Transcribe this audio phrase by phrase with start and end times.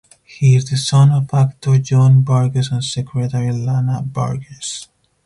[0.23, 4.87] He is the son of actor John Burgess and Secretary Lana Burgess.